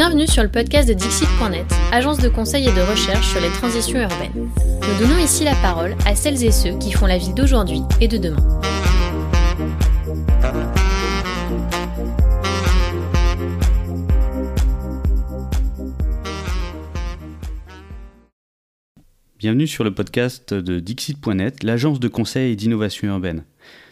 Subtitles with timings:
[0.00, 4.00] Bienvenue sur le podcast de Dixit.net, agence de conseil et de recherche sur les transitions
[4.00, 4.32] urbaines.
[4.56, 8.08] Nous donnons ici la parole à celles et ceux qui font la ville d'aujourd'hui et
[8.08, 8.60] de demain.
[19.38, 23.44] Bienvenue sur le podcast de Dixit.net, l'agence de conseil et d'innovation urbaine.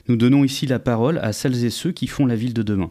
[0.08, 2.90] Nous donnons ici la parole à celles et ceux qui font la ville de demain.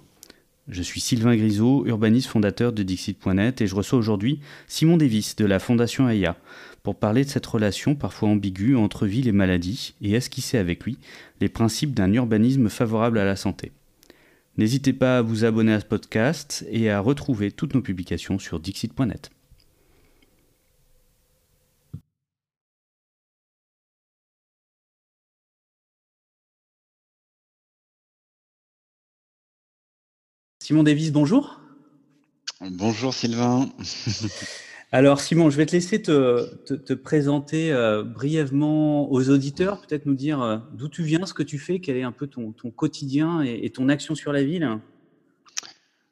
[0.70, 5.46] Je suis Sylvain Grisot, urbaniste fondateur de Dixit.net et je reçois aujourd'hui Simon Davis de
[5.46, 6.36] la Fondation AIA
[6.84, 10.98] pour parler de cette relation parfois ambiguë entre ville et maladie et esquisser avec lui
[11.40, 13.72] les principes d'un urbanisme favorable à la santé.
[14.58, 18.60] N'hésitez pas à vous abonner à ce podcast et à retrouver toutes nos publications sur
[18.60, 19.30] Dixit.net.
[30.68, 31.62] Simon Davis, bonjour.
[32.60, 33.70] Bonjour Sylvain.
[34.92, 40.42] Alors Simon, je vais te laisser te, présenter euh, brièvement aux auditeurs, peut-être nous dire
[40.42, 43.70] euh, d'où tu viens, ce que tu fais, quel est un peu ton, quotidien et,
[43.70, 44.78] ton action sur la ville.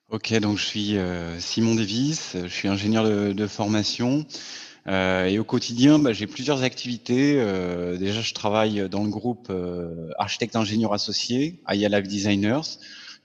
[0.07, 4.25] Ok, donc je suis euh, Simon Davis, je suis ingénieur de, formation
[4.87, 7.33] et au quotidien, bah, j'ai plusieurs activités.
[7.99, 9.51] déjà, je travaille dans le groupe
[10.17, 12.61] architecte ingénieur associé, Live Designers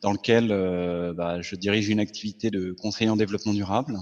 [0.01, 3.98] dans lequel euh, bah, je dirige une activité de conseiller en développement durable.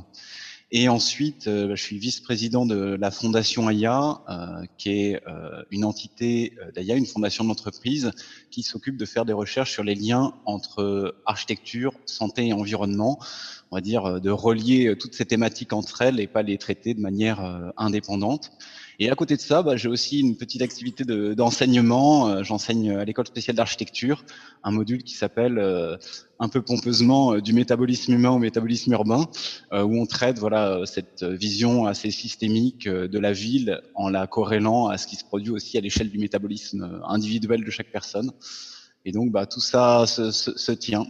[0.71, 5.23] Et ensuite, euh, je suis vice-président de la fondation AIA, euh, qui est
[5.71, 8.13] une entité d'AIA, une fondation d'entreprise
[8.51, 13.19] qui s'occupe de faire des recherches sur les liens entre architecture, santé et environnement.
[13.71, 17.01] On va dire de relier toutes ces thématiques entre elles et pas les traiter de
[17.01, 18.51] manière indépendante.
[19.01, 22.29] Et à côté de ça, bah, j'ai aussi une petite activité d'enseignement.
[22.29, 24.25] Euh, j'enseigne à l'école spéciale d'architecture
[24.65, 25.97] un module qui s'appelle euh,
[26.41, 29.29] un peu pompeusement euh, du métabolisme humain au métabolisme urbain,
[29.73, 34.99] où on traite voilà cette vision assez systémique de la ville en la corrélant à
[34.99, 38.33] ce qui se produit aussi à l'échelle du métabolisme individuel de chaque personne.
[39.05, 41.07] Et donc, bah, tout ça se, tient.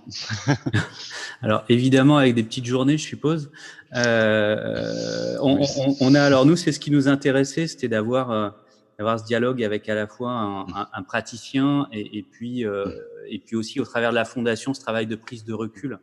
[1.43, 3.51] alors, évidemment, avec des petites journées, je suppose.
[3.97, 8.51] Euh, on, a, alors, nous, c'est ce qui nous intéressait, c'était d'avoir euh,
[8.99, 12.85] d'avoir ce dialogue avec à la fois un, praticien et, puis, euh,
[13.29, 15.99] et puis aussi, au travers de la fondation, ce travail de prise de recul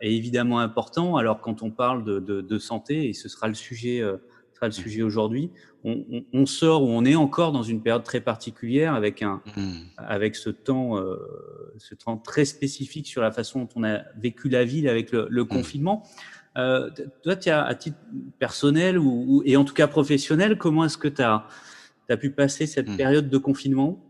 [0.00, 1.16] est évidemment important.
[1.16, 4.02] Alors, quand on parle de, de santé, et ce sera le sujet
[4.66, 5.50] le sujet aujourd'hui.
[5.84, 9.72] On, sort ou on est encore dans une période très particulière avec, un, hmm.
[9.96, 11.16] avec ce, temps, euh,
[11.78, 15.28] ce temps très spécifique sur la façon dont on a vécu la ville avec le,
[15.30, 15.46] hmm.
[15.46, 16.02] confinement.
[16.56, 16.90] Euh,
[17.22, 17.96] toi, tu as, à titre
[18.38, 21.46] personnel ou, et en tout cas professionnel, comment est-ce que tu as,
[22.08, 22.96] as, pu passer cette hmm.
[22.96, 24.04] période de confinement?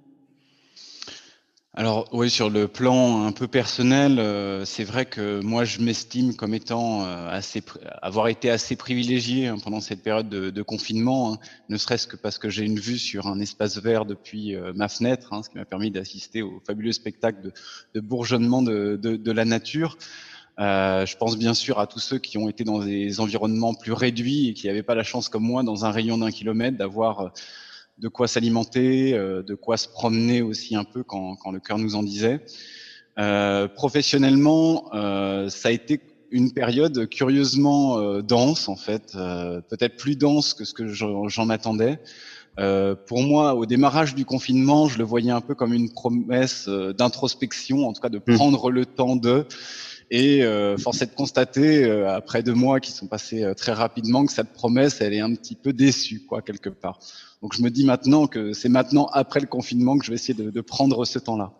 [1.75, 6.35] Alors oui, sur le plan un peu personnel, euh, c'est vrai que moi je m'estime
[6.35, 7.63] comme étant euh, assez,
[8.01, 12.39] avoir été assez privilégié hein, pendant cette période de, confinement, hein, ne serait-ce que parce
[12.39, 15.59] que j'ai une vue sur un espace vert depuis euh, ma fenêtre, hein, ce qui
[15.59, 17.53] m'a permis d'assister au fabuleux spectacle
[17.95, 19.99] de, bourgeonnement de, de, la nature.
[20.59, 24.49] je pense bien sûr à tous ceux qui ont été dans des environnements plus réduits
[24.49, 27.33] et qui n'avaient pas la chance comme moi, dans un rayon d'un kilomètre, d'avoir
[27.99, 31.79] de quoi s'alimenter, euh, de quoi se promener aussi un peu quand, quand le cœur
[31.79, 32.41] nous en disait.
[33.19, 36.01] Euh, professionnellement, euh, ça a été
[36.31, 41.49] une période curieusement euh, dense en fait, euh, peut-être plus dense que ce que j'en
[41.49, 41.99] attendais.
[42.59, 46.69] Euh, pour moi, au démarrage du confinement, je le voyais un peu comme une promesse
[46.69, 48.35] d'introspection, en tout cas de mmh.
[48.35, 49.47] prendre le temps de.
[50.11, 50.43] Et
[50.79, 55.03] force est de constater, après deux mois qui sont passés très rapidement, que cette promesse,
[55.03, 56.99] elle est un petit peu déçue, quoi, quelque part.
[57.43, 60.35] Donc je me dis maintenant que c'est maintenant, après le confinement, que je vais essayer
[60.35, 61.53] de, de prendre ce temps-là.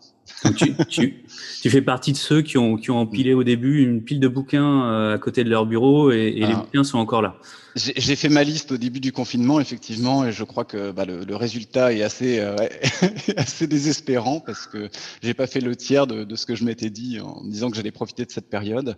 [0.57, 1.25] tu, tu,
[1.63, 4.29] tu, fais partie de ceux qui ont, qui ont empilé au début une pile de
[4.29, 6.57] bouquins euh, à côté de leur bureau et, et les ah.
[6.57, 7.37] bouquins sont encore là.
[7.77, 11.25] J'ai fait ma liste au début du confinement, effectivement, et je crois que bah, le,
[11.25, 12.57] le, résultat est assez, euh,
[13.37, 14.89] assez désespérant parce que
[15.23, 17.77] j'ai pas fait le tiers de, de ce que je m'étais dit en disant que
[17.77, 18.97] j'allais profiter de cette période.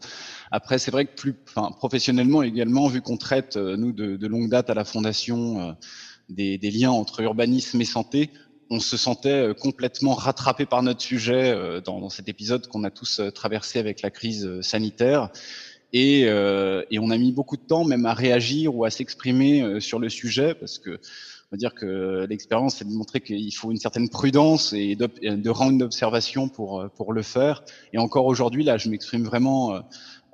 [0.51, 4.27] Après, c'est vrai que plus, enfin, professionnellement également, vu qu'on traite euh, nous de, de,
[4.27, 5.77] longue date à la fondation
[6.31, 8.31] des, liens entre urbanisme et santé,
[8.71, 12.91] on se sentait euh, complètement rattrapé par notre sujet euh, dans, cet épisode qu'on a
[12.91, 15.31] tous euh, traversé avec la crise sanitaire.
[15.93, 20.09] Et, on a mis beaucoup de temps même à réagir ou à s'exprimer sur le
[20.09, 21.01] sujet parce que
[21.53, 25.73] on va dire que l'expérience c'est de qu'il faut une certaine prudence et de rendre
[25.73, 27.65] une observation pour pour le faire.
[27.93, 29.83] Et encore aujourd'hui là, je m'exprime vraiment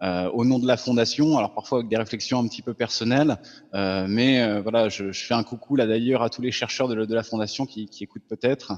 [0.03, 1.39] euh, au nom de la fondation.
[1.39, 3.39] Alors parfois avec des réflexions un petit peu personnelles,
[3.75, 6.89] euh, mais euh, voilà, je, je, fais un coucou là d'ailleurs à tous les chercheurs
[6.89, 8.75] de, de la fondation qui, qui écoutent peut-être.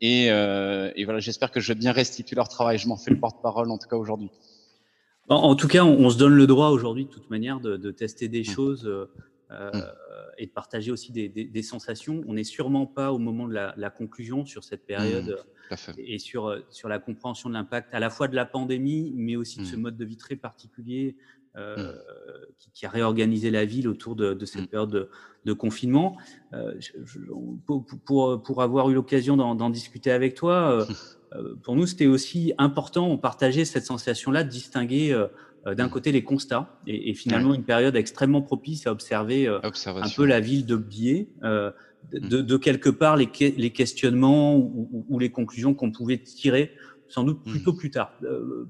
[0.00, 2.76] Et, et, voilà, j'espère que je vais bien restituer leur travail.
[2.76, 4.30] Je m'en fais le porte-parole en tout cas aujourd'hui.
[5.28, 8.40] En, tout cas, on, se donne le droit aujourd'hui, de toute manière, de, tester des
[8.40, 8.44] mmh.
[8.44, 9.08] choses
[9.52, 9.82] euh, mmh.
[10.38, 12.22] et de partager aussi des, sensations.
[12.26, 15.38] On n'est sûrement pas au moment de la, conclusion sur cette période
[15.70, 19.36] mmh, et sur, sur la compréhension de l'impact à la fois de la pandémie, mais
[19.36, 21.16] aussi de ce mode de vie très particulier
[21.58, 21.92] euh,
[22.72, 25.10] qui, a réorganisé la ville autour de, cette période
[25.44, 26.16] de, confinement.
[26.54, 26.72] Euh,
[27.66, 30.86] pour, pour, pour, avoir eu l'occasion d'en discuter avec toi,
[31.34, 35.14] euh, pour nous, c'était aussi important, on partageait cette sensation-là de distinguer
[35.66, 36.80] d'un côté les constats.
[36.86, 42.40] Et, finalement une période extrêmement propice à observer un peu la ville de Biais, de,
[42.40, 46.72] de, quelque part les, les questionnements ou, ou, les conclusions qu'on pouvait tirer
[47.08, 48.12] sans doute plutôt plus tard.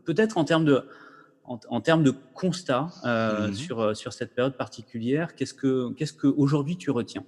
[0.04, 0.84] Peut-être en termes de,
[1.44, 3.54] en, termes de constat euh, mhm.
[3.54, 7.24] sur, euh, sur cette période particulière, qu'est-ce que qu'est-ce que aujourd'hui tu retiens?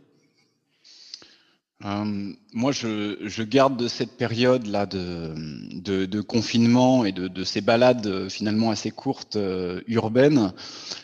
[1.84, 5.34] Euh, moi, je, je, garde de cette période-là de,
[5.75, 9.38] de, de, confinement et de, de, ces balades finalement assez courtes
[9.86, 10.52] urbaines,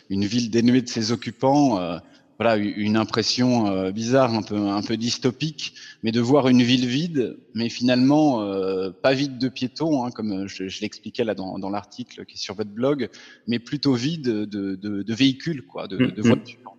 [0.09, 1.79] une ville dénuée de ses occupants,
[2.41, 6.87] voilà, une impression euh, bizarre, un peu, un peu dystopique, mais de voir une ville
[6.87, 11.59] vide, mais finalement euh, pas vide de piétons, hein, comme je, je l'expliquais là dans,
[11.59, 13.09] dans l'article qui est sur votre blog,
[13.45, 16.27] mais plutôt vide de, de, de véhicules, quoi, de, de, mm-hmm.
[16.27, 16.70] voitures.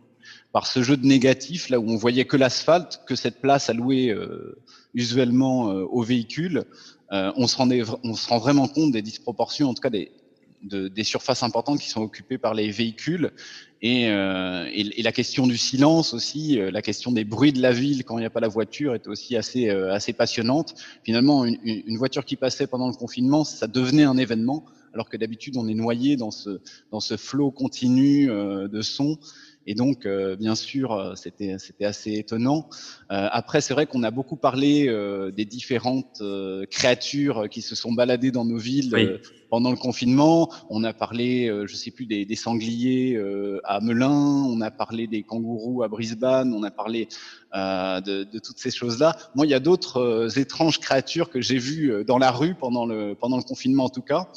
[0.53, 4.11] Par ce jeu de négatif, là où on voyait que l'asphalte, que cette place allouée
[4.11, 4.63] euh,
[4.95, 6.65] usuellement aux véhicules,
[7.11, 10.13] on, se rendait, on se rend vraiment compte des disproportions, en tout cas des,
[10.63, 13.33] de, des surfaces importantes qui sont occupées par les véhicules
[13.81, 17.61] et, euh, et, et, la question du silence aussi, euh, la question des bruits de
[17.61, 20.75] la ville quand il n'y a pas la voiture est aussi assez, euh, assez passionnante.
[21.03, 24.65] Finalement, une, une, voiture qui passait pendant le confinement, ça devenait un événement,
[24.95, 26.61] alors que d'habitude on est noyé dans ce,
[26.93, 29.19] dans ce flot continu euh, de sons.
[29.67, 32.69] Et donc, euh, bien sûr, euh, c'était c'était assez étonnant.
[33.13, 34.89] Euh, après, c'est vrai qu'on a beaucoup parlé
[35.35, 36.23] des différentes
[36.71, 39.21] créatures qui se sont baladées dans nos villes
[39.51, 40.51] pendant le confinement.
[40.71, 43.21] On a parlé, je sais plus, des, des sangliers
[43.65, 44.11] à Melun.
[44.11, 46.55] On a parlé des kangourous à Brisbane.
[46.55, 47.09] On a parlé
[47.55, 49.17] de, de, toutes ces choses-là.
[49.35, 53.15] Moi, il y a d'autres étranges créatures que j'ai vues dans la rue pendant le
[53.15, 54.29] pendant le confinement, en tout cas.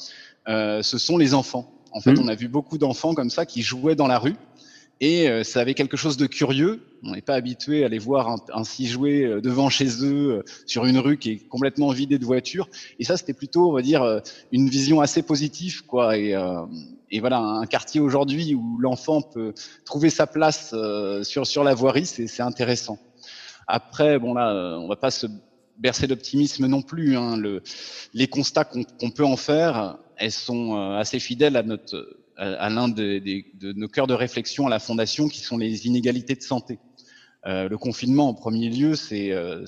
[0.47, 1.71] ce sont les enfants.
[1.95, 2.23] En fait, mmh.
[2.23, 4.35] on a vu beaucoup d'enfants comme ça qui jouaient dans la rue.
[5.01, 6.81] Et euh, ça avait quelque chose de curieux.
[7.03, 10.85] On n'est pas habitué à les voir ainsi jouer euh, devant chez eux euh, sur
[10.85, 12.69] une rue qui est complètement vidée de voitures.
[12.99, 14.21] Et ça, c'était plutôt, on va dire,
[14.53, 16.17] une vision assez positive, quoi.
[16.17, 16.33] Et,
[17.11, 19.53] et voilà, un quartier aujourd'hui où l'enfant peut
[19.83, 20.73] trouver sa place
[21.23, 22.97] sur sur la voirie, c'est intéressant.
[23.67, 25.27] Après, bon là, on va pas se
[25.77, 27.17] bercer d'optimisme non plus.
[27.17, 27.37] Hein.
[27.37, 27.61] Le,
[28.13, 33.73] les constats qu'on peut en faire, elles sont assez fidèles à notre à l'un de,
[33.73, 36.79] nos cœurs de réflexion à la Fondation, qui sont les inégalités de santé.
[37.47, 39.65] Euh, le confinement, en premier lieu, c'est euh,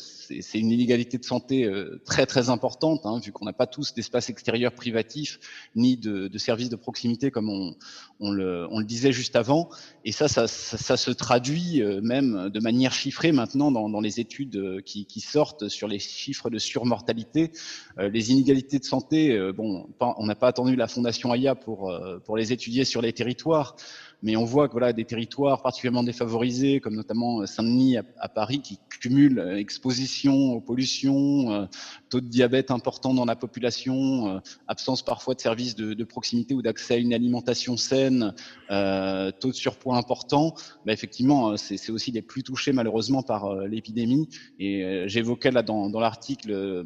[0.56, 4.30] une inégalité de santé euh, très très importante, hein, vu qu'on n'a pas tous d'espace
[4.30, 5.40] extérieur privatif,
[5.76, 7.76] ni de, de, services de proximité comme on,
[8.20, 9.70] on, le, on, le, disait juste avant.
[10.06, 14.20] Et ça, ça, ça, se traduit euh, même de manière chiffrée maintenant dans, dans les
[14.20, 17.52] études qui, qui, sortent sur les chiffres de surmortalité.
[17.98, 22.54] les inégalités de santé, bon, on n'a pas attendu la Fondation AIA pour, pour les
[22.54, 23.76] étudier sur les territoires
[24.24, 28.62] mais on voit que voilà des territoires particulièrement défavorisés, comme notamment euh, Saint-Denis à, Paris,
[28.62, 31.66] qui cumulent euh, exposition aux pollutions, euh,
[32.10, 36.62] taux de diabète important dans la population, absence parfois de services de, de proximité ou
[36.62, 38.34] d'accès à une alimentation saine,
[38.70, 40.56] taux de surpoids important.
[40.86, 44.30] Bah, effectivement, c'est aussi les plus touchés malheureusement par l'épidémie.
[44.58, 46.84] Et j'évoquais là dans, dans l'article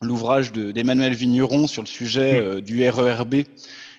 [0.00, 3.42] l'ouvrage d'Emmanuel Vigneron sur le sujet du RERB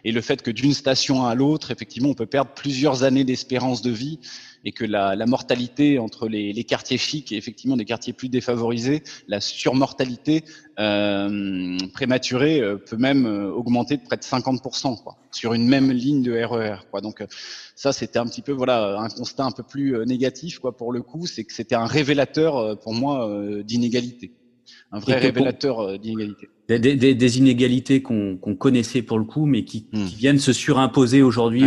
[0.05, 3.81] et le fait que d'une station à l'autre, effectivement, on peut perdre plusieurs années d'espérance
[3.81, 4.19] de vie
[4.63, 9.03] et que la, la mortalité entre les, quartiers chics et effectivement des quartiers plus défavorisés,
[9.27, 10.43] la surmortalité
[10.79, 15.91] euh, prématurée euh, peut même euh, augmenter de près de 50% quoi, sur une même
[15.91, 16.77] ligne de RER.
[16.93, 17.01] E.
[17.01, 17.23] Donc
[17.75, 21.01] ça, c'était un petit peu voilà un constat un peu plus négatif quoi pour le
[21.01, 23.27] coup, c'est que c'était un révélateur pour moi
[23.63, 24.31] d'inégalité
[24.91, 26.49] un vrai révélateur euh, d'inégalité.
[26.67, 30.05] Des, des, des, inégalités qu'on connaissait pour le coup, mais qui, hmm.
[30.05, 31.65] qui viennent se surimposer aujourd'hui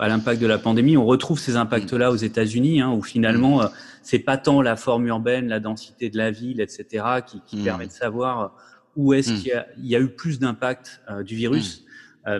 [0.00, 0.96] à l'impact de la pandémie.
[0.96, 3.62] On retrouve ces impacts-là aux États-Unis, hein, où finalement, hmm.
[3.62, 3.68] euh,
[4.02, 7.64] c'est pas tant la forme urbaine, la densité de la ville, etc., qui, qui hmm.
[7.64, 8.54] permet de savoir
[8.94, 11.84] où est-ce qu'il y, y, a eu plus d'impact euh, du virus,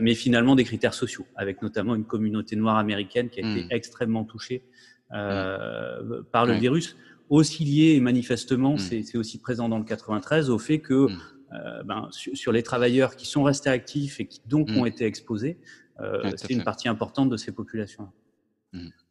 [0.00, 4.24] mais finalement des critères sociaux, avec notamment une communauté noire américaine qui a été extrêmement
[4.24, 4.64] touchée
[5.10, 6.96] par le virus
[7.28, 8.78] aussi lié, manifestement, hmm.
[8.78, 11.18] c'est aussi présent dans le 93, au fait que hmm.
[11.52, 14.88] euh, ben, sur, les travailleurs qui sont restés actifs et qui donc ont hmm.
[14.88, 15.58] été exposés,
[16.00, 18.08] euh, c'est une partie importante de ces populations.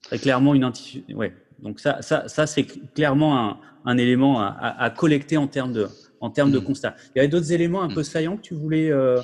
[0.04, 0.72] Très clairement, une
[1.16, 1.34] ouais.
[1.60, 5.88] Donc ça, ça, ça c'est clairement un, un élément à, à, collecter en termes de,
[6.20, 6.96] en termes de constat.
[7.16, 8.92] Il y avait d'autres éléments un peu saillants que tu voulais.
[8.92, 9.22] Euh,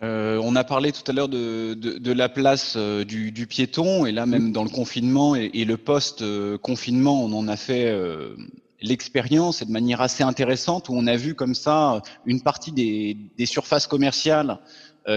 [0.00, 4.06] euh, on a parlé tout à l'heure de, de, la place euh, du, du, piéton,
[4.06, 8.36] et là même dans le confinement et, et le post-confinement, on en a fait euh,
[8.80, 13.16] l'expérience et de manière assez intéressante, où on a vu comme ça une partie des,
[13.36, 14.58] des surfaces commerciales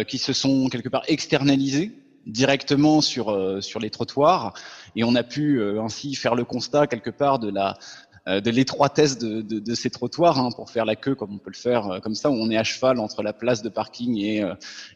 [0.07, 1.91] qui se sont quelque part externalisées
[2.25, 4.53] directement sur, sur les trottoirs,
[4.95, 7.77] et on a pu ainsi faire le constat quelque part de la
[8.10, 11.37] euh, de l'étroitesse de, de, de, ces trottoirs hein, pour faire la queue comme on
[11.39, 13.69] peut le faire euh, comme ça, où on est à cheval entre la place de
[13.69, 14.53] parking et, euh,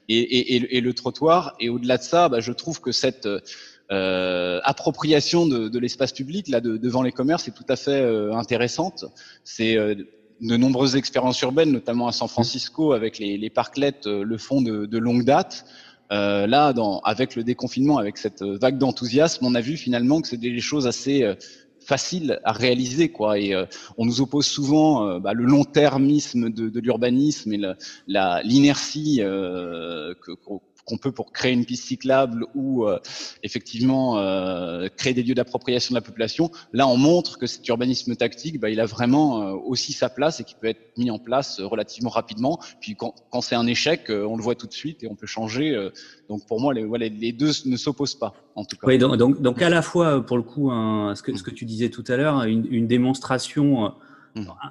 [0.09, 1.55] et, et, et le trottoir.
[1.59, 3.27] Et au-delà de ça, bah, je trouve que cette
[3.91, 8.03] euh, appropriation de, de l'espace public là devant les commerces est tout à fait
[8.33, 9.05] intéressante.
[9.43, 14.61] C'est de nombreuses expériences urbaines, notamment à San Francisco avec les, les parclettes, le font
[14.61, 15.65] de, de longue date.
[16.11, 20.27] Euh, là, dans, avec le déconfinement, avec cette vague d'enthousiasme, on a vu finalement que
[20.27, 21.23] c'est des choses assez
[21.85, 23.39] facile à réaliser quoi.
[23.39, 23.65] Et euh,
[23.97, 27.61] on nous oppose souvent euh, bah, le long-termisme de, de l'urbanisme et
[28.07, 30.31] l'inertie euh, que
[30.85, 32.99] qu'on peut pour créer une piste cyclable ou euh,
[33.43, 36.51] effectivement euh, créer des lieux d'appropriation de la population.
[36.73, 40.39] Là, on montre que cet urbanisme tactique, bah, il a vraiment euh, aussi sa place
[40.39, 42.59] et qui peut être mis en place relativement rapidement.
[42.79, 45.27] Puis quand, quand c'est un échec, on le voit tout de suite et on peut
[45.27, 45.75] changer.
[46.29, 48.87] donc pour moi, les, voilà, les deux ne s'opposent pas, en tout cas.
[48.87, 51.65] Oui, donc, donc, donc à la fois, pour le coup, ce, que, ce que tu
[51.65, 53.93] disais tout à l'heure, une, une démonstration.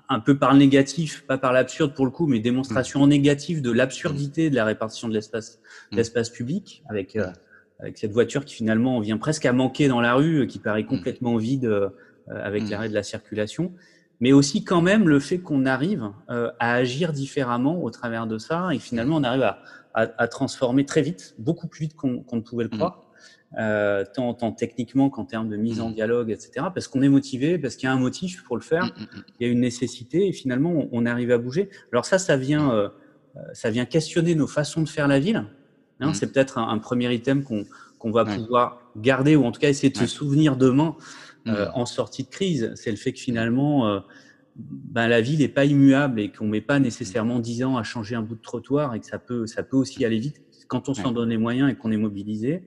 [0.09, 3.09] Un peu par le négatif, pas par l'absurde pour le coup, mais démonstration mmh.
[3.09, 5.97] négative de l'absurdité de la répartition de l'espace, mmh.
[5.97, 7.27] l'espace public, avec euh,
[7.81, 11.37] avec cette voiture qui finalement vient presque à manquer dans la rue, qui paraît complètement
[11.37, 11.89] vide euh,
[12.29, 13.73] avec l'arrêt de la circulation,
[14.21, 18.39] mais aussi quand même le fait qu'on arrive euh, à agir différemment au travers de
[18.39, 19.59] ça, et finalement on arrive à,
[19.95, 23.04] à, à transformer très vite, beaucoup plus vite qu'on ne pouvait le croire
[23.59, 25.95] euh, tant, tant, techniquement qu'en termes de mise en mm.
[25.95, 26.67] dialogue, etc.
[26.75, 29.23] Parce qu'on est motivé, parce qu'il y a un motif pour le faire, mm, mm,
[29.41, 31.71] il y a une nécessité, et finalement, on, arrive à bouger.
[31.93, 32.89] Alors ça, ça vient, euh,
[33.53, 35.45] ça vient questionner nos façons de faire la ville.
[36.01, 37.65] Hein, C'est peut-être un, premier item qu'on
[38.05, 40.95] qu'on va pouvoir garder, ou en tout cas essayer de se souvenir demain
[41.47, 42.71] euh, en sortie de crise.
[42.75, 44.01] C'est le fait que finalement, euh,
[44.57, 48.15] ben, la ville n'est pas immuable et qu'on met pas nécessairement dix ans à changer
[48.15, 50.95] un bout de trottoir et que ça peut, ça peut aussi aller vite quand on
[50.95, 52.65] s'en donne les moyens et qu'on est mobilisé.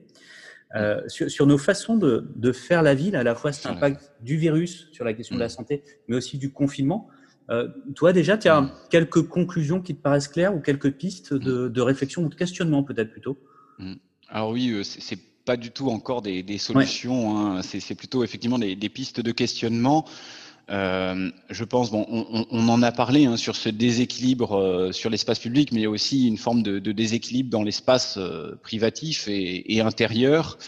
[0.76, 4.12] Euh, sur, sur, nos façons de, de, faire la ville, à la fois cet impact
[4.20, 5.50] du virus sur la question de la mm.
[5.50, 7.08] santé, mais aussi du confinement.
[7.48, 8.72] Euh, toi, déjà, tu as mm.
[8.90, 11.72] quelques conclusions qui te paraissent claires ou quelques pistes de, mm.
[11.72, 13.38] de réflexion ou de questionnement, peut-être plutôt?
[14.28, 17.62] Alors oui, euh, c'est pas du tout encore des, des solutions, hein.
[17.62, 20.04] c'est plutôt effectivement des, des, pistes de questionnement.
[20.70, 25.08] Euh, je pense, bon, on, on, en a parlé hein, sur ce déséquilibre euh, sur
[25.08, 29.28] l'espace public, mais il y a aussi une forme de, déséquilibre dans l'espace euh, privatif
[29.28, 30.58] et, intérieur.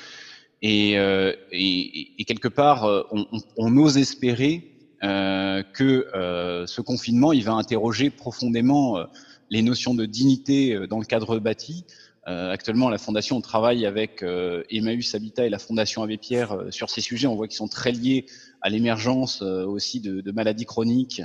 [0.63, 3.27] Et, euh, et, quelque part, on,
[3.57, 4.67] on ose espérer
[5.03, 6.07] que
[6.67, 8.99] ce confinement, il va interroger profondément
[9.49, 11.85] les notions de dignité dans le cadre bâti.
[12.53, 14.25] Actuellement, la Fondation travaille avec
[14.71, 17.27] Emmaüs Habitat et la Fondation Abbé Pierre sur ces sujets.
[17.27, 18.27] On voit qu'ils sont très liés
[18.63, 21.23] à l'émergence euh, aussi de, maladies chroniques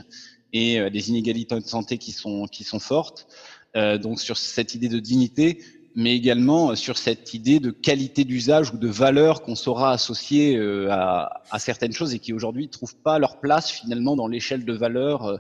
[0.54, 3.28] et euh, des inégalités de santé qui sont, qui sont fortes.
[3.76, 5.62] Euh, donc sur cette idée de dignité,
[5.96, 10.60] mais également sur cette idée de qualité d'usage ou de valeur qu'on saura associer
[10.90, 14.74] à, certaines choses et qui aujourd'hui ne trouvent pas leur place finalement dans l'échelle de
[14.74, 15.40] valeur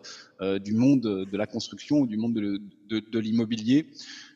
[0.63, 3.87] du monde de la construction ou du monde de, de, de l'immobilier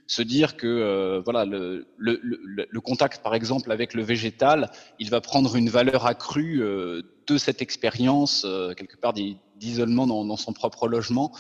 [0.10, 4.72] se dire que euh, voilà le, le, le, le, contact par exemple avec le végétal,
[4.98, 10.26] il va prendre une valeur accrue euh, de cette expérience euh, quelque part d'isolement dans,
[10.26, 11.32] dans, son propre logement.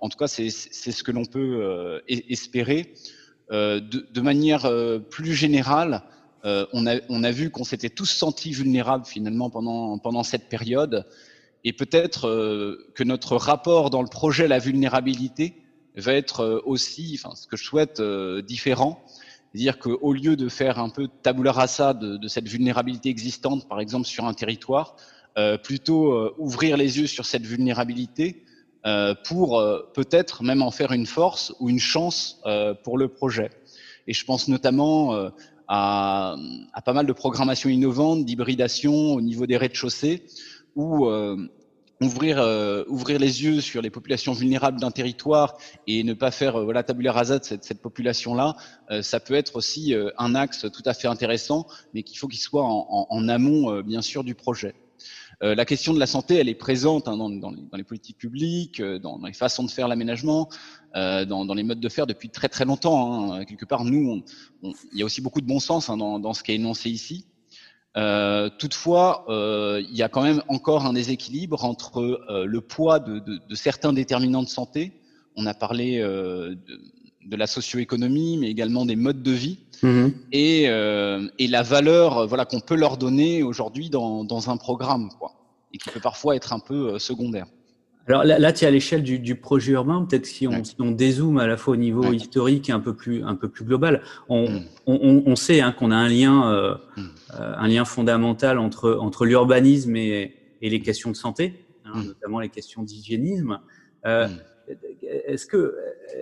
[0.00, 2.92] En tout cas, c'est ce que l'on peut euh, espérer.
[3.48, 4.68] De, de, manière
[5.08, 6.02] plus générale,
[6.42, 11.06] on a, on, a, vu qu'on s'était tous sentis vulnérables finalement pendant, pendant cette période,
[11.62, 12.22] et peut-être
[12.92, 15.62] que notre rapport dans le projet la vulnérabilité
[15.96, 19.02] va être euh, aussi, enfin, ce que je souhaite, euh, différent.
[19.52, 23.80] C'est-à-dire qu'au lieu de faire un peu tabula rasa de, de, cette vulnérabilité existante, par
[23.80, 24.96] exemple sur un territoire,
[25.38, 28.42] euh, plutôt euh, ouvrir les yeux sur cette vulnérabilité
[28.86, 29.62] euh, pour
[29.92, 32.40] peut-être même en faire une force ou une chance
[32.84, 33.50] pour le projet.
[34.06, 35.14] Et je pense notamment
[35.68, 36.36] à,
[36.72, 40.22] à, pas mal de programmations innovantes, d'hybridation au niveau des rez-de-chaussée,
[40.76, 41.08] où
[42.00, 46.56] ouvrir euh, ouvrir les yeux sur les populations vulnérables d'un territoire et ne pas faire
[46.56, 48.56] euh, voilà tabula rasa de cette, cette population là
[48.90, 52.28] euh, ça peut être aussi euh, un axe tout à fait intéressant mais qu'il faut
[52.28, 54.74] qu'il soit en, en, en amont euh, bien sûr du projet
[55.42, 58.16] la question de la santé elle est présente hein, dans, dans, les, dans, les, politiques
[58.16, 60.48] publiques dans, dans, les façons de faire l'aménagement
[60.94, 63.44] dans, dans, les modes de faire depuis très très longtemps hein.
[63.44, 64.24] quelque part nous
[64.62, 67.26] il y a aussi beaucoup de bon sens hein, dans ce qui est énoncé ici
[67.96, 71.98] euh, toutefois, euh, il y a quand même encore un déséquilibre entre
[72.28, 74.92] euh, le poids de, de, de, certains déterminants de santé.
[75.34, 76.80] On a parlé euh, de,
[77.26, 82.44] de la socio-économie, mais également des modes de vie mmh et, et, la valeur voilà,
[82.44, 85.32] qu'on peut leur donner aujourd'hui dans, dans, un programme, quoi,
[85.72, 87.46] et qui peut parfois être un peu secondaire.
[88.08, 90.06] Alors là, tu es à l'échelle du, projet urbain.
[90.08, 93.24] Peut-être si on, on dézoome à la fois au niveau historique et un peu plus,
[93.24, 94.62] un peu plus global, on, mm.
[94.86, 97.02] on, sait hein, qu'on a un lien, euh, mm.
[97.40, 102.06] euh, un lien fondamental entre, entre l'urbanisme et, et, les questions de santé, hein, mm.
[102.06, 103.58] notamment les questions d'hygiénisme.
[104.06, 104.28] Euh,
[105.02, 105.74] est-ce que,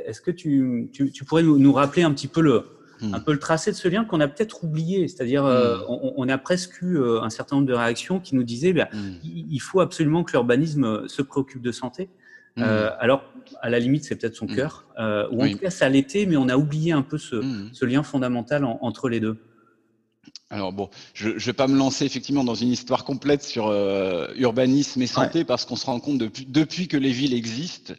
[0.06, 2.64] est-ce que tu, tu, tu pourrais nous, nous, rappeler un petit peu le,
[3.02, 5.08] un peu le tracé de ce lien qu'on a peut-être oublié.
[5.08, 6.12] C'est-à-dire, euh, hmm.
[6.16, 8.88] on, a presque eu euh, un certain nombre de réactions qui nous disaient, ben,
[9.24, 12.08] il faut absolument que l'urbanisme euh, se préoccupe de santé.
[12.56, 12.62] Hmm.
[13.00, 13.24] alors,
[13.62, 14.54] à la limite, c'est peut-être son hmm.
[14.54, 14.86] cœur,
[15.32, 18.64] ou en tout cas, ça l'était, mais on a oublié un peu ce, lien fondamental
[18.64, 19.36] entre les deux.
[20.50, 23.72] Alors bon, je ne vais pas me lancer effectivement dans une histoire complète sur
[24.36, 27.94] urbanisme et santé parce qu'on se rend compte depuis que les villes existent,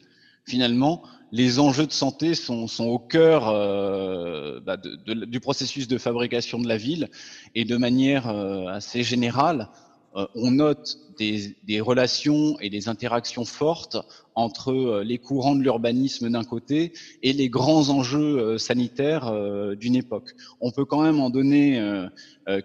[0.46, 6.68] finalement, les enjeux de santé sont, au cœur euh, bah, du processus de fabrication de
[6.68, 7.10] la ville
[7.56, 9.70] et de manière euh, assez générale,
[10.16, 13.98] euh, on note des, relations et des interactions fortes
[14.34, 19.34] entre les courants de l'urbanisme d'un côté et les grands enjeux sanitaires
[19.78, 20.36] d'une époque.
[20.60, 21.82] On peut quand même en donner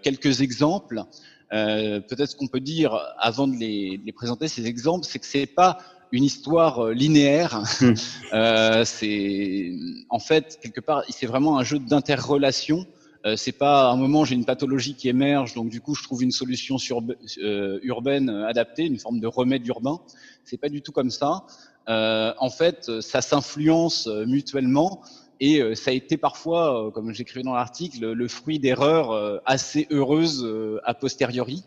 [0.03, 1.03] quelques exemples.
[1.49, 5.45] Peut-être qu'on peut dire avant de les, de les présenter ces exemples, c'est que c'est
[5.45, 5.77] pas
[6.11, 7.63] une histoire euh, linéaire.
[7.79, 7.93] Hmm.
[8.33, 9.71] euh, c'est
[10.09, 12.85] en fait quelque part, c'est vraiment un jeu d'interrelation.
[13.25, 16.03] Euh, c'est pas à un moment j'ai une pathologie qui émerge, donc du coup je
[16.03, 17.01] trouve une solution sur,
[17.43, 19.99] euh, urbaine adaptée, une forme de remède urbain.
[20.43, 21.45] C'est pas du tout comme ça.
[21.89, 25.01] Euh, en fait, ça s'influence mutuellement
[25.39, 30.47] et ça a été parfois, comme j'écrivais dans l'article, le fruit d'erreurs assez heureuses
[30.83, 31.63] a posteriori.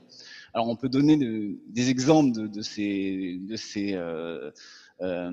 [0.54, 1.18] Alors on peut donner
[1.66, 3.40] des exemples de, ces,
[3.94, 4.52] euh,
[5.02, 5.30] euh,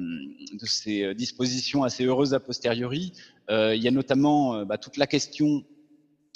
[0.64, 3.14] ces dispositions assez heureuses a posteriori.
[3.52, 5.64] Euh, il y a notamment bah, toute la question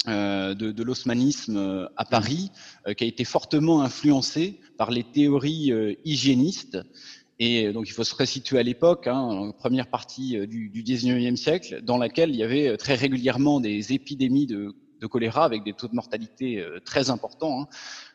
[0.06, 2.52] de, de l'osmanisme à Paris,
[2.96, 5.72] qui a été fortement influencée par les théories
[6.04, 6.78] hygiénistes.
[7.40, 11.82] Et donc, il faut se resituer à l'époque, hein, première partie du, du 19e siècle,
[11.82, 15.88] dans laquelle il y avait très régulièrement des épidémies de, de choléra avec des taux
[15.88, 17.62] de mortalité très importants.
[17.62, 17.68] Hein.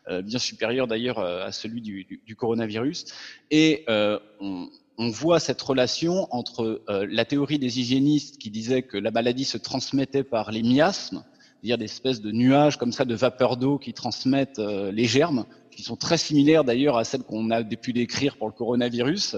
[0.10, 3.06] Euh, bien supérieur d'ailleurs euh, à celui du, du, du coronavirus.
[3.52, 4.68] Et euh, on,
[4.98, 9.58] on voit cette relation entre la théorie des hygiénistes qui disait que la maladie se
[9.58, 13.94] transmettait par les miasmes, c'est-à-dire des espèces de nuages comme ça de vapeur d'eau qui
[13.94, 18.48] transmettent les germes, qui sont très similaires d'ailleurs à celles qu'on a pu décrire pour
[18.48, 19.38] le coronavirus,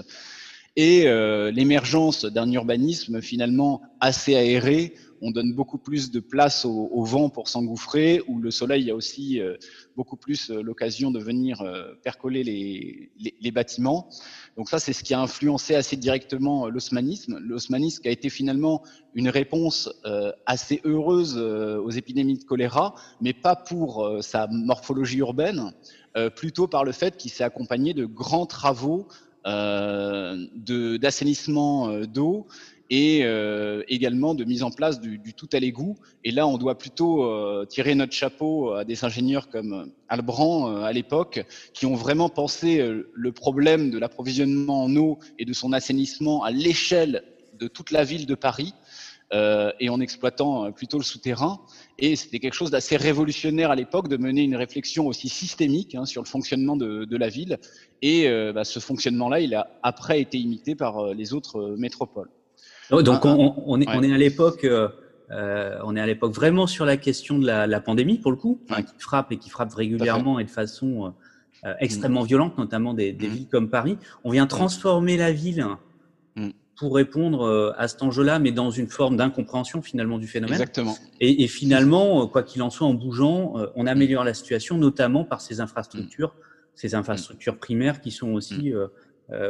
[0.76, 1.04] et
[1.50, 7.48] l'émergence d'un urbanisme finalement assez aéré on donne beaucoup plus de place au, vent pour
[7.48, 9.56] s'engouffrer, où le soleil a aussi euh,
[9.96, 14.08] beaucoup plus euh, l'occasion de venir euh, percoler les, bâtiments.
[14.56, 17.38] Donc ça, c'est ce qui a influencé assez directement l'osmanisme.
[17.38, 18.82] L'osmanisme a été finalement
[19.14, 19.88] une réponse
[20.44, 25.72] assez heureuse aux épidémies de choléra, mais pas pour sa morphologie urbaine,
[26.34, 29.06] plutôt par le fait qu'il s'est accompagné de grands travaux
[29.44, 32.46] d'assainissement d'eau
[32.90, 35.96] et euh, également de mise en place du, tout à l'égout.
[36.22, 40.82] Et là, on doit plutôt euh, tirer notre chapeau à des ingénieurs comme Albrand euh,
[40.82, 45.72] à l'époque, qui ont vraiment pensé le problème de l'approvisionnement en eau et de son
[45.72, 47.24] assainissement à l'échelle
[47.58, 48.74] de toute la ville de Paris.
[49.32, 51.58] Et en exploitant plutôt le souterrain.
[51.98, 56.04] Et c'était quelque chose d'assez révolutionnaire à l'époque de mener une réflexion aussi systémique hein,
[56.04, 57.58] sur le fonctionnement de, la ville.
[58.00, 62.30] Et bah, ce fonctionnement-là, il a après été imité par les autres métropoles.
[62.90, 64.88] Donc ah, on, on, est, on est à l'époque, euh,
[65.30, 68.36] euh, on est à l'époque vraiment sur la question de la, la pandémie pour le
[68.36, 71.14] coup, qui frappe et qui frappe régulièrement et de façon
[71.64, 72.26] euh, extrêmement mm.
[72.26, 73.30] violente, notamment des, des mm.
[73.30, 73.96] villes comme Paris.
[74.22, 74.48] On vient mm.
[74.48, 75.66] transformer la ville
[76.76, 80.54] pour répondre à cet enjeu-là, mais dans une forme d'incompréhension finalement du phénomène.
[80.54, 80.96] Exactement.
[81.20, 85.40] Et, et finalement, quoi qu'il en soit, en bougeant, on améliore la situation, notamment par
[85.40, 86.34] ces infrastructures,
[86.74, 88.72] ces infrastructures primaires qui sont aussi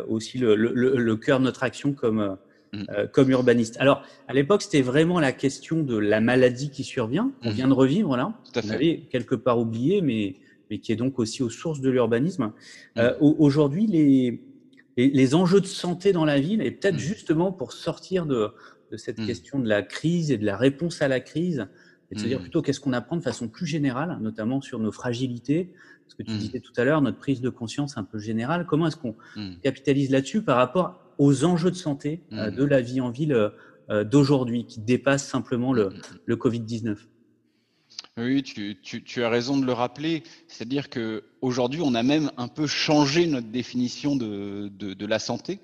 [0.09, 2.37] aussi le, le, le, cœur de notre action comme
[2.75, 2.85] Mm.
[2.91, 3.77] Euh, comme urbaniste.
[3.79, 7.55] Alors, à l'époque, c'était vraiment la question de la maladie qui survient, qu'on mm.
[7.55, 8.35] vient de revivre là.
[8.45, 8.69] Tout à fait.
[8.69, 10.37] On avait quelque part oublié, mais,
[10.71, 12.47] mais qui est donc aussi aux sources de l'urbanisme.
[12.97, 12.99] Mm.
[12.99, 14.41] Euh, Aujourd'hui, les,
[14.97, 18.51] les, les, enjeux de santé dans la ville, et peut-être justement pour sortir de,
[18.91, 21.67] de cette question de la crise et de la réponse à la crise,
[22.11, 24.93] et de se dire plutôt qu'est-ce qu'on apprend de façon plus générale, notamment sur nos
[24.93, 25.73] fragilités,
[26.07, 28.87] ce que tu disais tout à l'heure, notre prise de conscience un peu générale, comment
[28.87, 29.17] est-ce qu'on
[29.63, 32.55] capitalise là-dessus par rapport aux enjeux de santé euh, mmh.
[32.57, 33.51] de la vie en ville euh,
[33.91, 36.97] euh, d'aujourd'hui, qui dépasse simplement le, mmh, mmh, le Covid-19.
[38.17, 40.23] Oui, tu, tu, as raison de le rappeler.
[40.47, 45.59] C'est-à-dire qu'aujourd'hui, on a même un peu changé notre définition de, la santé.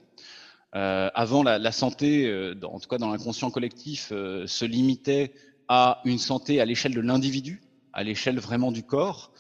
[0.73, 5.33] avant, la, santé, en tout cas dans l'inconscient collectif, se limitait
[5.69, 9.31] à une santé à l'échelle de l'individu, à l'échelle vraiment du corps.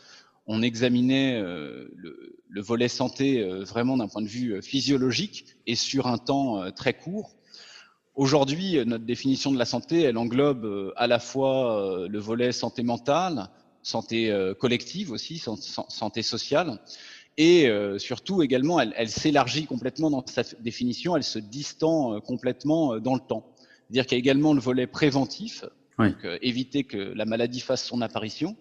[0.46, 6.70] On examinait le, volet santé vraiment d'un point de vue physiologique et sur un temps
[6.70, 7.34] très court.
[8.20, 13.48] Aujourd'hui, notre définition de la santé, elle englobe à la fois le volet santé mentale,
[13.82, 15.42] santé collective aussi,
[15.88, 16.78] santé sociale,
[17.38, 22.92] et euh, surtout également, elle, s'élargit complètement dans sa définition, elle se distend euh, complètement
[22.92, 23.46] euh, dans le temps.
[23.86, 25.64] C'est-à-dire qu'il y a également le volet préventif,
[25.98, 28.54] donc éviter que la maladie fasse son apparition,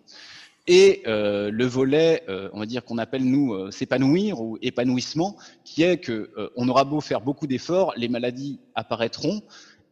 [0.72, 6.30] et le volet, on va dire qu'on appelle nous s'épanouir ou épanouissement, qui est que
[6.56, 9.42] on aura beau faire beaucoup d'efforts, les maladies apparaîtront,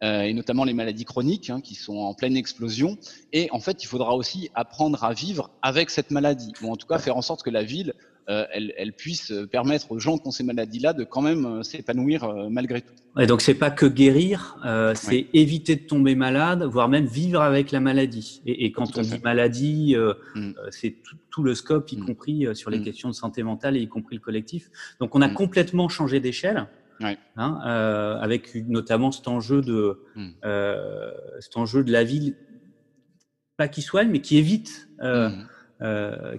[0.03, 2.99] et notamment les maladies chroniques hein, qui sont en pleine explosion.
[3.33, 6.85] Et en fait, il faudra aussi apprendre à vivre avec cette maladie, ou en tout
[6.85, 7.95] cas faire en sorte que la ville
[8.29, 12.25] euh, elle, puisse permettre aux gens qui ont ces maladies-là de quand même euh, s'épanouir
[12.25, 12.93] euh, malgré tout.
[13.19, 14.57] Et donc c'est pas que guérir,
[14.93, 18.41] c'est éviter de tomber malade, voire même vivre avec la maladie.
[18.45, 19.95] Et, quand on dit maladie,
[20.35, 20.51] mm.
[20.69, 20.97] c'est
[21.31, 22.05] tout, le scope, y mm.
[22.05, 22.83] compris sur les mm.
[22.83, 24.69] questions de santé mentale et y compris le collectif.
[24.99, 26.67] Donc on a complètement changé d'échelle.
[27.35, 29.99] Hein, avec notamment cet enjeu de
[31.39, 32.35] cet enjeu de la ville,
[33.57, 35.29] pas qui soigne, mais qui évite euh,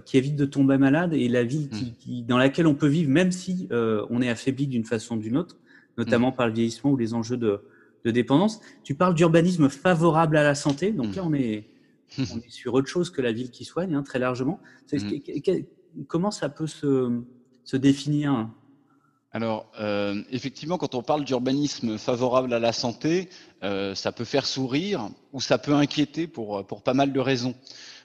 [0.05, 1.93] qui évite de tomber malade et la ville qui, hmm.
[1.99, 5.19] qui, dans laquelle on peut vivre, même si euh, on est affaibli d'une façon ou
[5.19, 5.57] d'une autre,
[5.97, 6.35] notamment hmm.
[6.35, 7.61] par le vieillissement ou les enjeux de,
[8.03, 8.59] de dépendance.
[8.83, 11.69] Tu parles d'urbanisme favorable à la santé, donc là on est,
[12.17, 14.59] on est sur autre chose que la ville qui soigne, hein, très largement.
[14.91, 15.07] Hmm.
[16.07, 17.21] Comment ça peut se,
[17.63, 18.49] se définir?
[19.31, 23.29] Alors, euh, effectivement, quand on parle d'urbanisme favorable à la santé,
[23.63, 27.55] euh, ça peut faire sourire ou ça peut inquiéter pour, pour pas mal de raisons.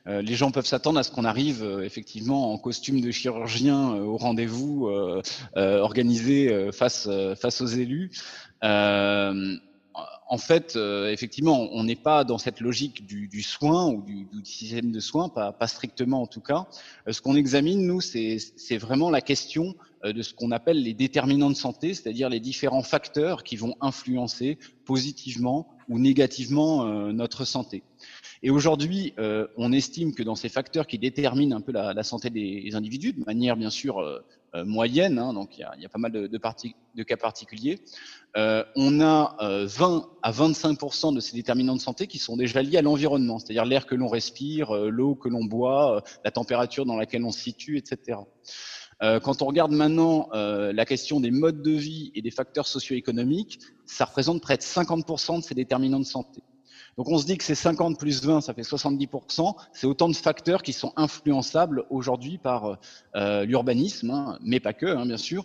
[0.07, 3.95] Euh, les gens peuvent s'attendre à ce qu'on arrive euh, effectivement en costume de chirurgien
[3.95, 4.89] euh, au rendez-vous
[5.55, 7.09] organisé face,
[7.41, 8.11] face aux élus
[10.27, 15.01] en fait, effectivement, on n'est pas dans cette logique du, soin ou du, système de
[15.01, 16.67] soins, pas, pas strictement en tout cas.
[17.09, 21.57] ce qu'on examine, nous, c'est vraiment la question de ce qu'on appelle les déterminants de
[21.57, 27.83] santé, c'est-à-dire les différents facteurs qui vont influencer positivement ou négativement notre santé.
[28.45, 32.29] Et aujourd'hui, euh, on estime que dans ces facteurs qui déterminent un peu la, santé
[32.29, 34.21] des individus, de manière bien sûr euh,
[34.55, 37.81] euh, moyenne, hein, donc il y, a, pas mal de, de, cas particuliers,
[38.37, 42.83] on a 20 à 25% de ces déterminants de santé qui sont déjà liés à
[42.83, 47.33] l'environnement, c'est-à-dire l'air que l'on respire, l'eau que l'on boit, la température dans laquelle on
[47.33, 48.19] se situe, etc.
[49.01, 54.05] Quand on regarde maintenant la question des modes de vie et des facteurs socio-économiques, ça
[54.05, 56.43] représente près de 50% de ces déterminants de santé.
[56.97, 59.55] Donc on se dit que c'est 50 plus 20, ça fait 70%.
[59.73, 62.79] C'est autant de facteurs qui sont influençables aujourd'hui par
[63.17, 65.45] euh, l'urbanisme, hein, mais pas que, hein, bien sûr.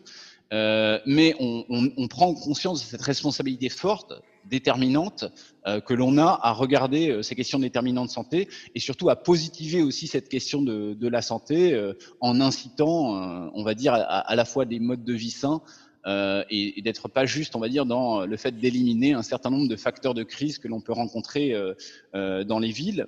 [0.51, 4.13] Euh, mais on, on, on, prend conscience de cette responsabilité forte,
[4.45, 5.25] déterminante,
[5.67, 9.15] euh, que l'on a à regarder euh, ces questions déterminantes de santé et surtout à
[9.15, 13.99] positiver aussi cette question de, de la santé euh, en incitant, on va dire, à,
[13.99, 15.61] à, la fois des modes de vie sains,
[16.07, 19.67] euh, et, d'être pas juste, on va dire, dans le fait d'éliminer un certain nombre
[19.67, 21.73] de facteurs de crise que l'on peut rencontrer euh,
[22.15, 23.07] euh, dans les villes.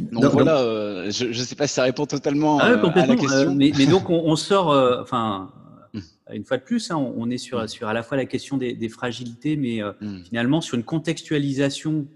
[0.00, 3.54] Donc voilà, je ne sais pas si ça répond totalement ah à la question.
[3.54, 4.68] mais, donc on, sort,
[5.00, 5.50] enfin,
[5.94, 6.02] hum.
[6.32, 7.68] une fois de plus, hein, on, est sur, hum.
[7.68, 10.22] sur à la fois la question des, fragilités, mais hum.
[10.24, 12.06] finalement sur une contextualisation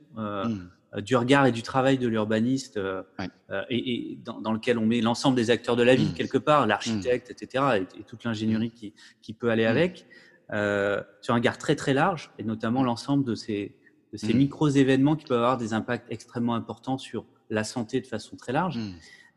[0.97, 3.03] euh, du regard et du travail de l'urbaniste euh,
[3.51, 6.15] euh, et, dans, lequel on met l'ensemble des acteurs de la ville mm.
[6.15, 10.07] quelque part, l'architecte, etc., et, toute l'ingénierie qui, qui, peut aller avec,
[10.51, 13.77] sur un regard très très large, et notamment l'ensemble de ces,
[14.13, 18.07] de ces micros événements qui peuvent avoir des impacts extrêmement importants sur la santé de
[18.07, 18.79] façon très large.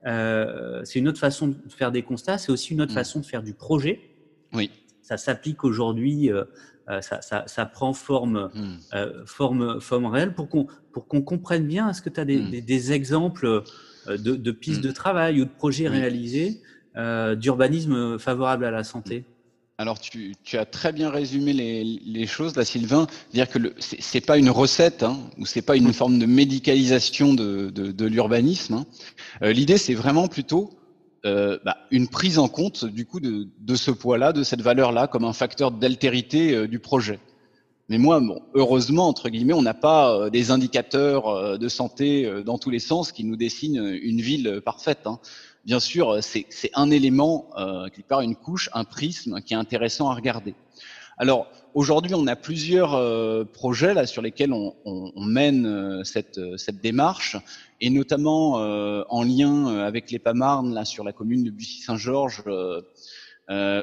[0.04, 3.44] c'est une autre façon de faire des constats, c'est aussi une autre façon de faire
[3.44, 4.00] du projet.
[4.54, 4.72] Oui.
[5.02, 6.32] Ça s'applique aujourd'hui
[6.90, 8.78] euh, ça, ça, ça, prend forme, hmm.
[8.94, 11.90] euh, forme, forme réelle pour qu'on pour qu'on comprenne bien.
[11.90, 12.52] Est-ce que tu as des, hmm.
[12.52, 14.88] des, des, exemples euh, de, de pistes hmm.
[14.88, 16.62] de travail ou de projets réalisés
[17.38, 19.26] d'urbanisme favorable à la santé?
[19.80, 23.08] Alors, tu, tu, as très bien résumé les, les choses, là, Sylvain.
[23.34, 27.72] Dire que c'est pas une recette, hein, ou c'est pas une forme de médicalisation de,
[27.72, 28.86] de, de l'urbanisme.
[29.42, 29.52] Hein.
[29.52, 30.70] L'idée, c'est vraiment plutôt
[31.26, 35.08] euh, bah, une prise en compte du coup de, de ce poids-là, de cette valeur-là,
[35.08, 37.18] comme un facteur d'altérité euh, du projet.
[37.88, 42.58] Mais moi, bon, heureusement, entre guillemets, on n'a pas euh, des indicateurs de santé dans
[42.58, 45.06] tous les sens qui nous dessinent une ville parfaite.
[45.06, 45.20] Hein.
[45.66, 47.50] Bien sûr, c'est un élément
[47.94, 50.56] qui part une couche, un prisme qui est intéressant à regarder.
[51.18, 56.04] Alors aujourd'hui, on a plusieurs euh, projets là sur lesquels on, on, on mène euh,
[56.04, 57.38] cette, euh, cette, démarche,
[57.82, 62.44] et notamment en lien avec les Pamarnes là sur la commune de Bussy-Saint-Georges.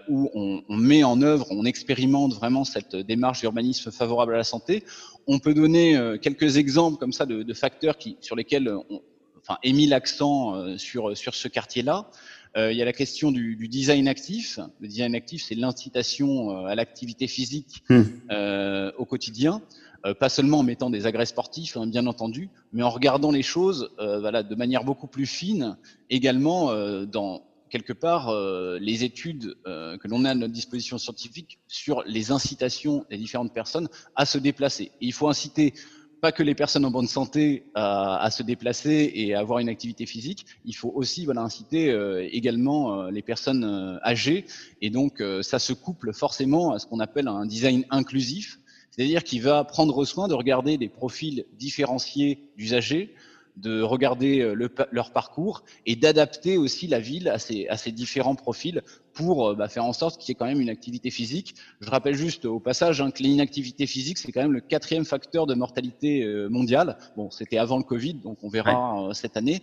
[0.08, 4.44] où on, on, met en œuvre, on expérimente vraiment cette démarche d'urbanisme favorable à la
[4.44, 4.84] santé.
[5.26, 9.02] On peut donner quelques exemples comme ça de, de facteurs qui, sur lesquels on
[9.50, 12.10] enfin, mis l'accent sur, sur ce quartier-là.
[12.56, 14.58] Euh, il y a la question du, du, design actif.
[14.80, 17.84] Le design actif, c'est l'incitation à l'activité physique
[18.30, 19.62] euh, au quotidien.
[20.06, 23.42] Euh, pas seulement en mettant des agrès sportifs, hein, bien entendu, mais en regardant les
[23.42, 25.76] choses euh, voilà, de manière beaucoup plus fine,
[26.08, 28.34] également euh, dans quelque part
[28.80, 33.88] les études que l'on a à notre disposition scientifique sur les incitations des différentes personnes
[34.16, 34.90] à se déplacer.
[35.00, 35.72] Et il faut inciter
[36.20, 39.68] pas que les personnes en bonne santé à, à, se déplacer et à avoir une
[39.68, 41.96] activité physique, il faut aussi voilà, inciter
[42.32, 44.44] également les personnes âgées.
[44.82, 49.42] Et donc, ça se couple forcément à ce qu'on appelle un design inclusif, c'est-à-dire qu'il
[49.42, 53.14] va prendre soin de regarder des profils différenciés d'usagers,
[53.56, 58.34] de regarder euh, leur parcours et d'adapter aussi la ville à ces, à ces différents
[58.34, 58.82] profils
[59.20, 61.54] pour euh, bah, faire en sorte qu'il y ait quand même une activité physique.
[61.80, 65.46] Je rappelle juste au passage hein, que l'inactivité physique, c'est quand même le quatrième facteur
[65.46, 66.96] de mortalité euh, mondiale.
[67.16, 69.62] Bon, c'était avant le Covid, donc on verra cette année.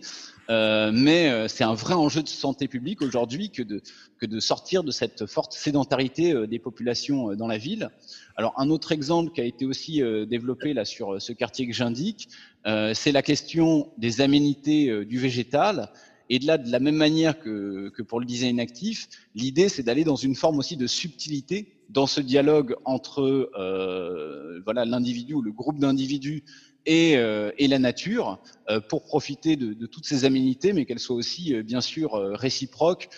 [0.50, 3.82] Euh, mais c'est un vrai enjeu de santé publique aujourd'hui que de,
[4.18, 7.90] que de sortir de cette forte sédentarité des populations dans la ville.
[8.36, 12.28] Alors un autre exemple qui a été aussi développé là sur ce quartier que j'indique,
[12.64, 15.90] c'est la question des aménités du végétal.
[16.30, 19.82] Et de là, de la même manière que, que pour le design actif, l'idée, c'est
[19.82, 25.42] d'aller dans une forme aussi de subtilité dans ce dialogue entre euh, voilà l'individu ou
[25.42, 26.44] le groupe d'individus
[26.86, 30.98] et, euh, et, la nature euh, pour profiter de, de, toutes ces aménités, mais qu'elles
[30.98, 33.08] soient aussi euh, bien sûr euh, réciproques.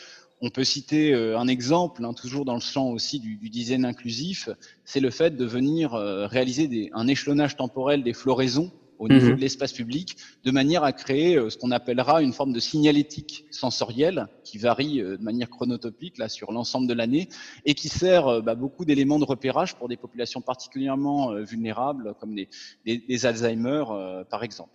[0.41, 3.85] On peut citer euh, un exemple, hein, toujours dans le champ aussi du, du design
[3.85, 4.49] inclusif,
[4.85, 9.37] c'est le fait de venir réaliser des, un échelonnage temporel des floraisons au niveau mhm.
[9.37, 13.47] de l'espace public, de manière à créer euh, ce qu'on appellera une forme de signalétique
[13.51, 17.29] sensorielle qui varie euh, de manière chronotopique là sur l'ensemble de l'année
[17.65, 22.35] et qui sert euh, bah, beaucoup d'éléments de repérage pour des populations particulièrement vulnérables comme
[22.35, 22.49] des,
[22.85, 23.85] des, des Alzheimer
[24.29, 24.71] par exemple.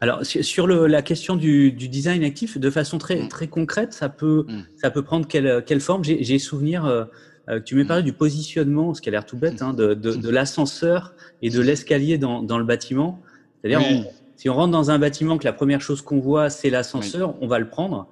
[0.00, 3.28] Alors sur le, la question du, du, design actif, de façon très mm.
[3.28, 4.62] très concrète, ça peut mm.
[4.76, 6.04] ça peut prendre quelle, quelle forme?
[6.04, 7.04] J'ai souvenir
[7.48, 8.06] euh, que tu m'as parlé mm.
[8.06, 11.60] du positionnement, ce qui a l'air tout bête, hein, de, de, de l'ascenseur et de
[11.60, 13.20] l'escalier dans, dans le bâtiment.
[13.64, 14.04] C'est-à-dire,
[14.36, 17.46] si on rentre dans un bâtiment que la première chose qu'on voit, c'est l'ascenseur, on
[17.46, 18.08] va le prendre.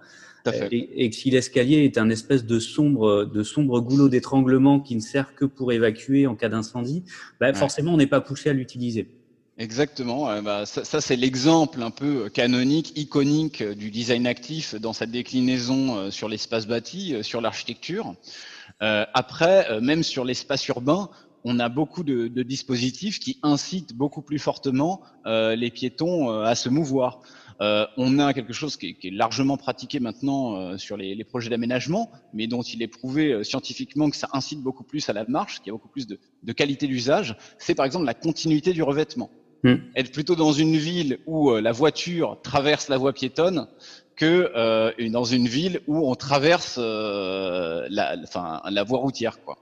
[0.73, 4.97] Et, et, que si l'escalier est un espèce de sombre, de sombre goulot d'étranglement qui
[4.97, 7.05] ne sert que pour évacuer en cas d'incendie,
[7.39, 9.07] bah, forcément, on n'est pas poussé à l'utiliser.
[9.59, 10.43] Exactement.
[10.43, 15.97] Bah, ça, ça c'est l'exemple un peu canonique, iconique du design actif dans sa déclinaison
[15.97, 18.15] euh, sur l'espace bâti, euh, sur l'architecture.
[18.83, 21.11] Euh, après, euh, même sur l'espace urbain,
[21.45, 26.45] on a beaucoup de, de, dispositifs qui incitent beaucoup plus fortement euh, les piétons euh,
[26.45, 27.21] à se mouvoir.
[27.63, 31.15] Euh, on a quelque chose qui est, qui est largement pratiqué maintenant euh, sur les,
[31.15, 35.09] les projets d'aménagement, mais dont il est prouvé euh, scientifiquement que ça incite beaucoup plus
[35.09, 37.37] à la marche, qu'il y a beaucoup plus de, de qualité d'usage.
[37.59, 39.31] C'est par exemple la continuité du revêtement.
[39.63, 39.77] Hmm.
[39.95, 43.69] Être plutôt dans une ville où la voiture traverse la voie piétonne
[44.17, 49.59] que dans une ville où on traverse la, enfin, la voie routière, quoi.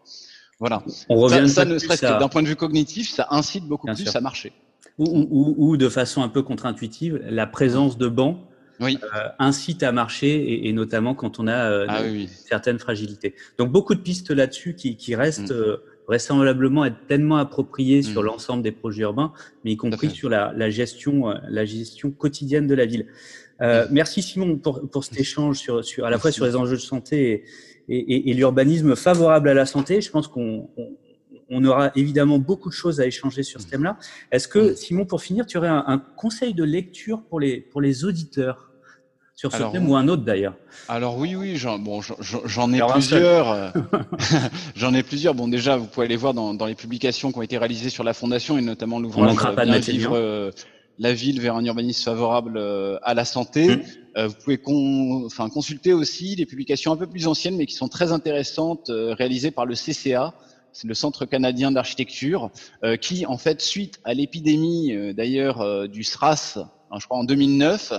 [0.60, 0.84] Voilà.
[1.08, 4.14] On revient ça, ne serait-ce que d'un point de vue cognitif, ça incite beaucoup plus
[4.14, 4.52] à marcher.
[4.98, 8.36] Ou, ou, ou, de façon un peu contre-intuitive, la présence de bancs
[8.80, 8.98] oui.
[9.02, 13.34] euh, incite à marcher, et, et, notamment quand on a euh, ah, oui, certaines fragilités.
[13.58, 15.54] Donc beaucoup de pistes là-dessus qui, qui, restent mm.
[15.54, 18.02] euh, vraisemblablement être pleinement appropriées mm.
[18.02, 19.32] sur l'ensemble des projets urbains,
[19.64, 23.06] mais y compris sur la, la, gestion, euh, la gestion quotidienne de la ville.
[23.62, 23.88] Euh, mm.
[23.92, 26.82] Merci Simon pour, pour cet échange sur, sur, à la fois sur les enjeux de
[26.82, 27.44] santé et,
[27.88, 30.00] et, et l'urbanisme favorable à la santé.
[30.00, 30.96] Je pense qu'on on,
[31.50, 33.70] on aura évidemment beaucoup de choses à échanger sur ce mmh.
[33.70, 33.96] thème-là.
[34.30, 34.76] Est-ce que, mmh.
[34.76, 38.70] Simon, pour finir, tu aurais un, un, conseil de lecture pour les, pour les auditeurs
[39.34, 40.54] sur ce alors, thème ou un autre d'ailleurs?
[40.88, 43.72] Alors oui, oui, j'en bon, j'en ai plusieurs.
[44.76, 45.34] j'en ai plusieurs.
[45.34, 48.04] Bon, déjà, vous pouvez aller voir dans, dans, les publications qui ont été réalisées sur
[48.04, 49.36] la Fondation et notamment l'ouvrage
[49.88, 50.50] livre euh,
[50.98, 53.76] La ville vers un urbanisme favorable euh, à la santé.
[53.76, 53.82] Mmh.
[54.16, 57.74] Euh, vous pouvez con, enfin, consulter aussi les publications un peu plus anciennes, mais qui
[57.74, 60.34] sont très intéressantes, euh, réalisées par le CCA,
[60.72, 62.50] c'est le Centre canadien d'architecture,
[62.84, 66.58] euh, qui, en fait, suite à l'épidémie d'ailleurs du SRAS,
[66.90, 67.92] hein, je crois en 2009,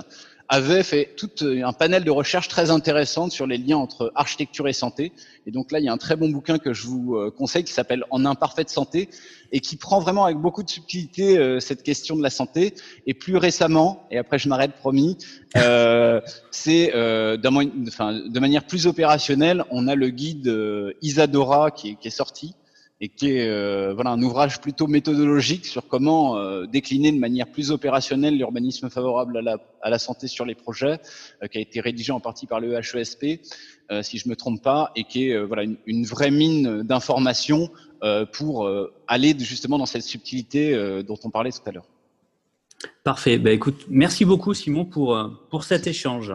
[0.52, 4.74] avait fait tout un panel de recherches très intéressantes sur les liens entre architecture et
[4.74, 5.12] santé.
[5.46, 7.72] Et donc là, il y a un très bon bouquin que je vous conseille qui
[7.72, 9.08] s'appelle En imparfaite santé
[9.52, 12.74] et qui prend vraiment avec beaucoup de subtilité euh, cette question de la santé.
[13.06, 15.18] Et plus récemment, et après je m'arrête promis,
[15.56, 17.36] euh, c'est euh,
[17.86, 20.52] enfin, de manière plus opérationnelle, on a le guide
[21.02, 22.54] Isadora qui est, qui est sorti
[23.02, 27.48] et qui est euh, voilà un ouvrage plutôt méthodologique sur comment euh, décliner de manière
[27.48, 31.00] plus opérationnelle l'urbanisme favorable à la, à la, santé sur les projets,
[31.42, 33.40] euh, qui a été rédigé en partie par le HESP,
[34.00, 37.70] si je me trompe pas, et qui est voilà une, une, vraie mine d'informations
[38.32, 38.66] pour
[39.06, 41.84] aller justement dans cette subtilité dont on parlait tout à l'heure.
[43.04, 43.36] Parfait.
[43.36, 45.18] Bah, écoute, merci beaucoup Simon pour,
[45.50, 46.32] pour cet échange.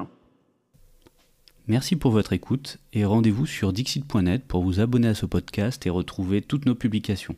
[1.69, 5.89] Merci pour votre écoute et rendez-vous sur dixit.net pour vous abonner à ce podcast et
[5.89, 7.35] retrouver toutes nos publications.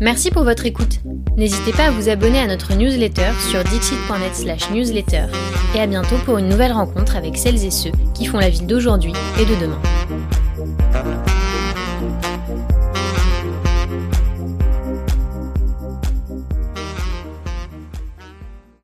[0.00, 1.00] Merci pour votre écoute.
[1.36, 5.26] N'hésitez pas à vous abonner à notre newsletter sur dixit.net/newsletter
[5.74, 8.66] et à bientôt pour une nouvelle rencontre avec celles et ceux qui font la ville
[8.66, 9.82] d'aujourd'hui et de demain.